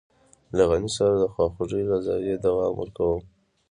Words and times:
له 0.55 0.63
غني 0.69 0.89
سره 0.97 1.13
د 1.17 1.23
خواخوږۍ 1.33 1.83
له 1.91 1.97
زاويې 2.05 2.35
دوام 2.45 2.73
ورکوم. 2.77 3.21